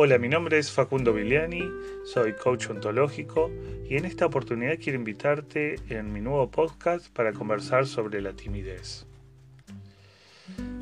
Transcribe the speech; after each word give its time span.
Hola, 0.00 0.16
mi 0.16 0.28
nombre 0.28 0.60
es 0.60 0.70
Facundo 0.70 1.12
Viliani, 1.12 1.68
soy 2.04 2.34
coach 2.34 2.70
ontológico 2.70 3.50
y 3.84 3.96
en 3.96 4.04
esta 4.04 4.26
oportunidad 4.26 4.78
quiero 4.80 4.96
invitarte 4.96 5.74
en 5.88 6.12
mi 6.12 6.20
nuevo 6.20 6.48
podcast 6.52 7.12
para 7.12 7.32
conversar 7.32 7.84
sobre 7.84 8.22
la 8.22 8.32
timidez. 8.32 9.08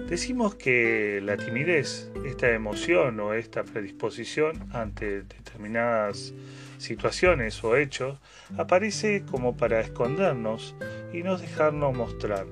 Decimos 0.07 0.57
que 0.57 1.23
la 1.23 1.39
timidez, 1.39 2.11
esta 2.27 2.51
emoción 2.51 3.19
o 3.21 3.33
esta 3.33 3.65
predisposición 3.65 4.69
ante 4.75 5.23
determinadas 5.23 6.35
situaciones 6.77 7.64
o 7.64 7.75
hechos, 7.75 8.19
aparece 8.59 9.25
como 9.30 9.57
para 9.57 9.80
escondernos 9.80 10.77
y 11.14 11.23
no 11.23 11.39
dejarnos 11.39 11.97
mostrar. 11.97 12.45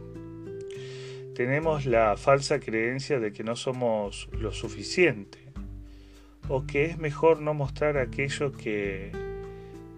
Tenemos 1.34 1.84
la 1.84 2.16
falsa 2.16 2.58
creencia 2.58 3.20
de 3.20 3.34
que 3.34 3.44
no 3.44 3.54
somos 3.54 4.30
lo 4.32 4.50
suficiente 4.50 5.43
o 6.48 6.66
que 6.66 6.86
es 6.86 6.98
mejor 6.98 7.40
no 7.40 7.54
mostrar 7.54 7.96
aquello 7.96 8.52
que, 8.52 9.10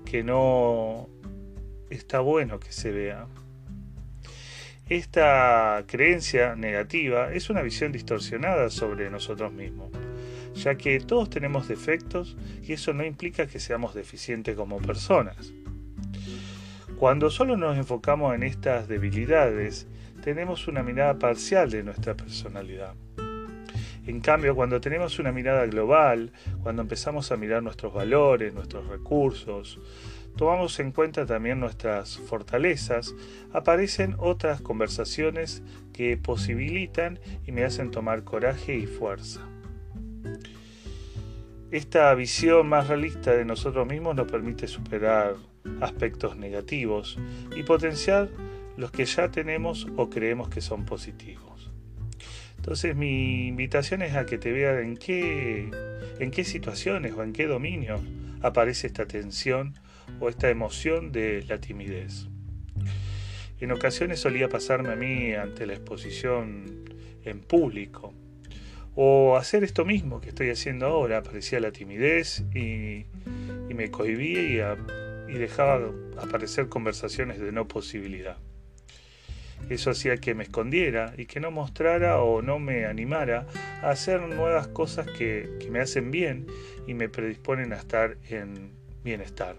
que 0.05 0.23
no 0.23 1.09
está 1.91 2.21
bueno 2.21 2.59
que 2.59 2.73
se 2.73 2.93
vea. 2.93 3.27
Esta 4.89 5.83
creencia 5.89 6.55
negativa 6.55 7.33
es 7.33 7.51
una 7.51 7.63
visión 7.63 7.91
distorsionada 7.91 8.71
sobre 8.71 9.11
nosotros 9.11 9.53
mismos, 9.53 9.91
ya 10.55 10.77
que 10.77 11.01
todos 11.01 11.29
tenemos 11.29 11.67
defectos 11.67 12.37
y 12.63 12.73
eso 12.73 12.93
no 12.93 13.05
implica 13.05 13.49
que 13.49 13.59
seamos 13.59 13.95
deficientes 13.95 14.55
como 14.55 14.79
personas. 14.79 15.53
Cuando 16.99 17.31
solo 17.31 17.57
nos 17.57 17.77
enfocamos 17.77 18.35
en 18.35 18.45
estas 18.45 18.87
debilidades, 18.87 19.89
tenemos 20.23 20.69
una 20.69 20.83
mirada 20.83 21.19
parcial 21.19 21.69
de 21.71 21.83
nuestra 21.83 22.15
personalidad. 22.15 22.95
En 24.07 24.21
cambio, 24.21 24.55
cuando 24.55 24.81
tenemos 24.81 25.19
una 25.19 25.33
mirada 25.33 25.67
global, 25.67 26.33
cuando 26.63 26.83
empezamos 26.83 27.33
a 27.33 27.37
mirar 27.37 27.63
nuestros 27.63 27.93
valores, 27.93 28.55
nuestros 28.55 28.87
recursos, 28.87 29.81
tomamos 30.37 30.79
en 30.79 30.93
cuenta 30.93 31.27
también 31.27 31.59
nuestras 31.59 32.19
fortalezas, 32.19 33.17
aparecen 33.53 34.15
otras 34.19 34.61
conversaciones 34.61 35.63
que 35.93 36.17
posibilitan 36.17 37.19
y 37.47 37.53
me 37.53 37.65
hacen 37.65 37.91
tomar 37.91 38.23
coraje 38.23 38.77
y 38.77 38.87
fuerza. 38.87 39.41
Esta 41.73 42.15
visión 42.15 42.69
más 42.69 42.87
realista 42.87 43.33
de 43.33 43.45
nosotros 43.45 43.89
mismos 43.89 44.15
nos 44.15 44.31
permite 44.31 44.69
superar 44.69 45.35
aspectos 45.81 46.37
negativos 46.37 47.19
y 47.57 47.65
potenciar 47.65 48.29
los 48.77 48.93
que 48.93 49.05
ya 49.05 49.33
tenemos 49.33 49.89
o 49.97 50.09
creemos 50.09 50.49
que 50.49 50.61
son 50.61 50.85
positivos. 50.85 51.56
Entonces 52.67 52.97
mi 52.97 53.47
invitación 53.47 54.03
es 54.03 54.17
a 54.17 54.27
que 54.27 54.39
te 54.39 54.51
veas 54.51 54.83
en 54.83 54.97
qué, 54.97 55.71
en 56.19 56.31
qué 56.33 56.43
situaciones 56.43 57.13
o 57.13 57.23
en 57.23 57.33
qué 57.33 57.47
dominio 57.47 58.01
aparece 58.43 58.89
esta 58.89 59.07
tensión 59.07 59.75
o 60.19 60.29
esta 60.29 60.51
emoción 60.51 61.13
de 61.13 61.45
la 61.45 61.61
timidez. 61.61 62.27
En 63.61 63.71
ocasiones 63.71 64.19
solía 64.19 64.49
pasarme 64.49 64.89
a 64.89 64.97
mí 64.97 65.33
ante 65.33 65.65
la 65.65 65.75
exposición 65.75 66.83
en 67.25 67.39
público 67.39 68.13
o 68.97 69.37
hacer 69.37 69.63
esto 69.63 69.85
mismo 69.85 70.21
que 70.21 70.31
estoy 70.31 70.51
haciendo 70.51 70.87
ahora. 70.87 71.19
Aparecía 71.19 71.61
la 71.61 71.71
timidez 71.71 72.43
y, 72.53 73.07
me 73.73 73.93
cohibía 73.93 74.77
y 75.29 75.35
dejaba 75.35 75.93
aparecer 76.21 76.69
conversaciones 76.69 77.39
de 77.39 77.53
no 77.53 77.69
posibilidad. 77.69 78.39
Eso 79.69 79.91
hacía 79.91 80.17
que 80.19 80.35
me 80.35 80.45
escondiera 80.45 81.13
y 81.17 81.27
que 81.27 81.41
no 81.41 81.51
mostrara 81.51 82.21
o 82.21 82.41
no 82.41 82.59
me 82.59 82.87
animara 82.87 83.47
a 83.83 83.91
hacer 83.91 84.21
nuevas 84.23 84.69
cosas 84.69 85.07
que, 85.07 85.49
me 85.71 85.81
hacen 85.81 86.11
bien 86.11 86.47
y 86.87 86.95
me 86.95 87.09
predisponen 87.09 87.73
a 87.73 87.77
estar 87.77 88.17
en 88.29 88.71
bienestar. 89.03 89.57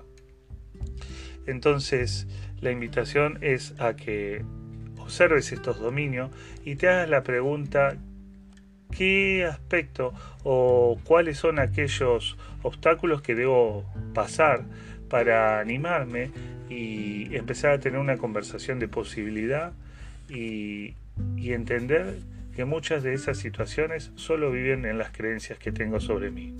Entonces, 1.45 2.27
la 2.61 2.71
invitación 2.71 3.37
es 3.41 3.73
a 3.79 3.95
que 3.95 4.43
observes 4.97 5.51
estos 5.51 5.79
dominios 5.79 6.31
y 6.63 6.75
te 6.75 6.89
hagas 6.89 7.09
la 7.09 7.23
pregunta 7.23 7.97
qué 8.91 9.45
aspecto 9.45 10.13
o 10.43 10.99
cuáles 11.03 11.37
son 11.37 11.59
aquellos 11.59 12.37
obstáculos 12.63 13.21
que 13.21 13.35
debo 13.35 13.85
pasar 14.13 14.65
para 15.09 15.59
animarme 15.59 16.31
y 16.69 17.35
empezar 17.35 17.71
a 17.71 17.79
tener 17.79 17.99
una 17.99 18.17
conversación 18.17 18.79
de 18.79 18.87
posibilidad 18.87 19.73
y, 20.29 20.95
entender 21.37 22.19
que 22.55 22.65
muchas 22.65 23.03
de 23.03 23.13
esas 23.13 23.37
situaciones 23.37 24.11
solo 24.15 24.51
viven 24.51 24.85
en 24.85 24.97
las 24.97 25.11
creencias 25.11 25.57
que 25.57 25.71
tengo 25.71 25.99
sobre 25.99 26.29
mí. 26.29 26.55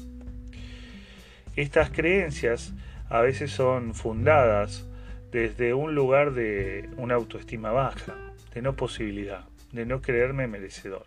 Estas 1.55 1.89
creencias 1.89 2.73
a 3.09 3.21
veces 3.21 3.51
son 3.51 3.93
fundadas 3.93 4.85
desde 5.31 5.73
un 5.73 5.95
lugar 5.95 6.33
de 6.33 6.89
una 6.97 7.15
autoestima 7.15 7.71
baja, 7.71 8.15
de 8.53 8.61
no 8.61 8.75
posibilidad, 8.75 9.45
de 9.71 9.85
no 9.85 10.01
creerme 10.01 10.47
merecedor. 10.47 11.03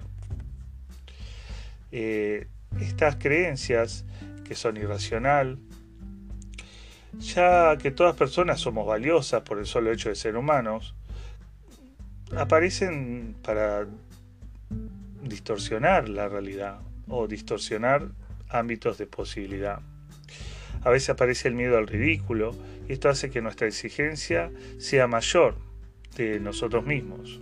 Eh, 1.92 2.46
estas 2.80 3.16
creencias 3.16 4.04
que 4.46 4.54
son 4.54 4.76
irracional, 4.76 5.58
ya 7.18 7.76
que 7.76 7.90
todas 7.90 8.16
personas 8.16 8.60
somos 8.60 8.86
valiosas 8.86 9.42
por 9.42 9.58
el 9.58 9.66
solo 9.66 9.92
hecho 9.92 10.08
de 10.08 10.14
ser 10.14 10.36
humanos, 10.36 10.94
aparecen 12.36 13.36
para 13.42 13.86
distorsionar 15.22 16.08
la 16.08 16.28
realidad 16.28 16.80
o 17.08 17.26
distorsionar 17.26 18.08
ámbitos 18.48 18.98
de 18.98 19.06
posibilidad. 19.06 19.80
A 20.82 20.90
veces 20.90 21.10
aparece 21.10 21.48
el 21.48 21.54
miedo 21.54 21.76
al 21.76 21.86
ridículo 21.86 22.54
y 22.88 22.92
esto 22.92 23.08
hace 23.08 23.30
que 23.30 23.42
nuestra 23.42 23.66
exigencia 23.66 24.50
sea 24.78 25.06
mayor 25.06 25.56
de 26.16 26.40
nosotros 26.40 26.84
mismos. 26.84 27.40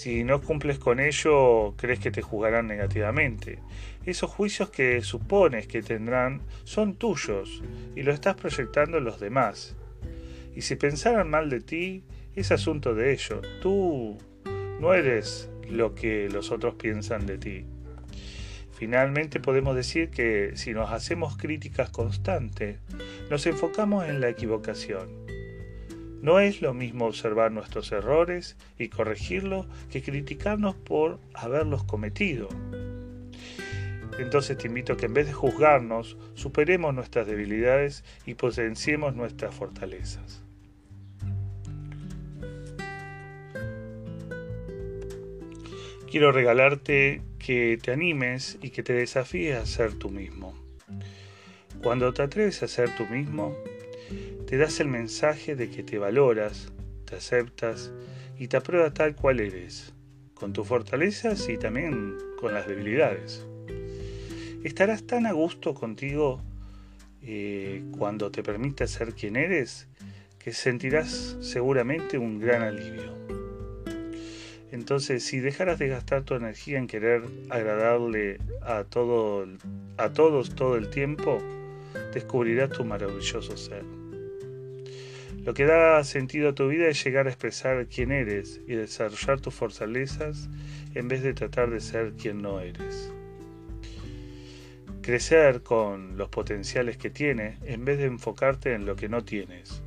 Si 0.00 0.24
no 0.24 0.40
cumples 0.40 0.78
con 0.78 0.98
ello, 0.98 1.74
crees 1.76 1.98
que 1.98 2.10
te 2.10 2.22
juzgarán 2.22 2.66
negativamente. 2.66 3.58
Esos 4.06 4.30
juicios 4.30 4.70
que 4.70 5.02
supones 5.02 5.66
que 5.66 5.82
tendrán 5.82 6.40
son 6.64 6.94
tuyos 6.94 7.62
y 7.94 8.02
lo 8.02 8.10
estás 8.10 8.34
proyectando 8.34 8.96
en 8.96 9.04
los 9.04 9.20
demás. 9.20 9.76
Y 10.56 10.62
si 10.62 10.76
pensaran 10.76 11.28
mal 11.28 11.50
de 11.50 11.60
ti, 11.60 12.04
es 12.34 12.50
asunto 12.50 12.94
de 12.94 13.12
ellos. 13.12 13.46
Tú 13.60 14.16
no 14.80 14.94
eres 14.94 15.50
lo 15.68 15.94
que 15.94 16.30
los 16.30 16.50
otros 16.50 16.76
piensan 16.76 17.26
de 17.26 17.36
ti. 17.36 17.66
Finalmente 18.72 19.38
podemos 19.38 19.76
decir 19.76 20.08
que 20.08 20.52
si 20.54 20.72
nos 20.72 20.92
hacemos 20.92 21.36
críticas 21.36 21.90
constantes, 21.90 22.78
nos 23.28 23.44
enfocamos 23.44 24.08
en 24.08 24.22
la 24.22 24.30
equivocación. 24.30 25.19
No 26.22 26.38
es 26.38 26.60
lo 26.60 26.74
mismo 26.74 27.06
observar 27.06 27.52
nuestros 27.52 27.92
errores 27.92 28.56
y 28.78 28.88
corregirlos 28.88 29.66
que 29.90 30.02
criticarnos 30.02 30.74
por 30.74 31.18
haberlos 31.34 31.84
cometido. 31.84 32.48
Entonces 34.18 34.58
te 34.58 34.66
invito 34.66 34.92
a 34.92 34.96
que 34.96 35.06
en 35.06 35.14
vez 35.14 35.26
de 35.26 35.32
juzgarnos, 35.32 36.16
superemos 36.34 36.94
nuestras 36.94 37.26
debilidades 37.26 38.04
y 38.26 38.34
potenciemos 38.34 39.14
nuestras 39.14 39.54
fortalezas. 39.54 40.42
quiero 46.10 46.32
regalarte 46.32 47.22
que 47.38 47.78
te 47.80 47.92
animes 47.92 48.58
y 48.60 48.70
que 48.70 48.82
te 48.82 48.92
desafíes 48.92 49.56
a 49.56 49.64
ser 49.64 49.94
tú 49.94 50.10
mismo. 50.10 50.54
Cuando 51.82 52.12
te 52.12 52.22
atreves 52.22 52.62
a 52.62 52.68
ser 52.68 52.94
tú 52.96 53.06
mismo, 53.06 53.56
te 54.50 54.56
das 54.56 54.80
el 54.80 54.88
mensaje 54.88 55.54
de 55.54 55.70
que 55.70 55.84
te 55.84 55.96
valoras, 55.96 56.72
te 57.04 57.14
aceptas 57.14 57.92
y 58.36 58.48
te 58.48 58.56
apruebas 58.56 58.92
tal 58.92 59.14
cual 59.14 59.38
eres, 59.38 59.94
con 60.34 60.52
tus 60.52 60.66
fortalezas 60.66 61.48
y 61.48 61.56
también 61.56 62.16
con 62.36 62.52
las 62.52 62.66
debilidades. 62.66 63.46
Estarás 64.64 65.04
tan 65.06 65.26
a 65.26 65.32
gusto 65.32 65.72
contigo 65.72 66.42
eh, 67.22 67.84
cuando 67.96 68.32
te 68.32 68.42
permitas 68.42 68.90
ser 68.90 69.14
quien 69.14 69.36
eres 69.36 69.86
que 70.40 70.52
sentirás 70.52 71.36
seguramente 71.40 72.18
un 72.18 72.40
gran 72.40 72.62
alivio. 72.62 73.14
Entonces, 74.72 75.22
si 75.22 75.38
dejaras 75.38 75.78
de 75.78 75.86
gastar 75.86 76.24
tu 76.24 76.34
energía 76.34 76.80
en 76.80 76.88
querer 76.88 77.22
agradarle 77.50 78.38
a 78.62 78.82
todos 78.82 80.54
todo 80.56 80.74
el 80.74 80.90
tiempo, 80.90 81.38
descubrirás 82.12 82.70
tu 82.70 82.84
maravilloso 82.84 83.56
ser. 83.56 83.99
Lo 85.44 85.54
que 85.54 85.64
da 85.64 86.02
sentido 86.04 86.50
a 86.50 86.54
tu 86.54 86.68
vida 86.68 86.88
es 86.88 87.02
llegar 87.04 87.26
a 87.26 87.30
expresar 87.30 87.86
quién 87.86 88.12
eres 88.12 88.60
y 88.66 88.74
desarrollar 88.74 89.40
tus 89.40 89.54
fortalezas 89.54 90.48
en 90.94 91.08
vez 91.08 91.22
de 91.22 91.34
tratar 91.34 91.70
de 91.70 91.80
ser 91.80 92.12
quien 92.12 92.42
no 92.42 92.60
eres. 92.60 93.12
Crecer 95.02 95.62
con 95.62 96.16
los 96.18 96.28
potenciales 96.28 96.96
que 96.96 97.10
tienes 97.10 97.58
en 97.64 97.84
vez 97.84 97.98
de 97.98 98.04
enfocarte 98.04 98.74
en 98.74 98.86
lo 98.86 98.96
que 98.96 99.08
no 99.08 99.24
tienes 99.24 99.82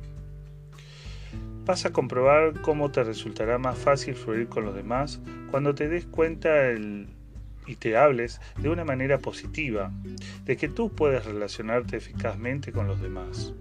vas 1.64 1.86
a 1.86 1.92
comprobar 1.92 2.60
cómo 2.60 2.90
te 2.90 3.02
resultará 3.04 3.58
más 3.58 3.78
fácil 3.78 4.14
fluir 4.14 4.48
con 4.48 4.64
los 4.64 4.74
demás 4.74 5.20
cuando 5.50 5.74
te 5.74 5.88
des 5.88 6.04
cuenta 6.04 6.72
y 7.66 7.76
te 7.76 7.96
hables 7.96 8.40
de 8.58 8.68
una 8.68 8.84
manera 8.84 9.18
positiva, 9.18 9.90
de 10.44 10.56
que 10.56 10.68
tú 10.68 10.90
puedes 10.90 11.24
relacionarte 11.24 11.96
eficazmente 11.96 12.72
con 12.72 12.86
los 12.86 13.00
demás. 13.00 13.54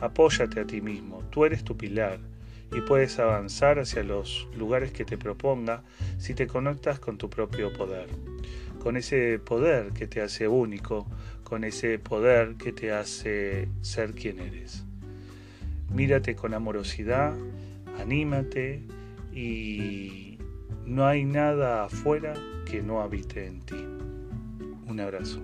Apóyate 0.00 0.60
a 0.60 0.66
ti 0.66 0.80
mismo, 0.80 1.22
tú 1.30 1.44
eres 1.44 1.62
tu 1.62 1.76
pilar 1.76 2.18
y 2.72 2.80
puedes 2.82 3.18
avanzar 3.18 3.78
hacia 3.78 4.02
los 4.02 4.48
lugares 4.56 4.92
que 4.92 5.04
te 5.04 5.18
proponga 5.18 5.82
si 6.18 6.34
te 6.34 6.46
conectas 6.46 7.00
con 7.00 7.18
tu 7.18 7.28
propio 7.28 7.72
poder, 7.72 8.08
con 8.82 8.96
ese 8.96 9.38
poder 9.38 9.92
que 9.92 10.06
te 10.06 10.22
hace 10.22 10.48
único, 10.48 11.06
con 11.42 11.64
ese 11.64 11.98
poder 11.98 12.54
que 12.54 12.72
te 12.72 12.92
hace 12.92 13.68
ser 13.82 14.14
quien 14.14 14.38
eres. 14.38 14.84
Mírate 15.92 16.36
con 16.36 16.54
amorosidad, 16.54 17.34
anímate 17.98 18.82
y 19.32 20.38
no 20.86 21.06
hay 21.06 21.24
nada 21.24 21.84
afuera 21.84 22.34
que 22.64 22.82
no 22.82 23.00
habite 23.00 23.46
en 23.46 23.60
ti. 23.60 23.86
Un 24.86 25.00
abrazo. 25.00 25.40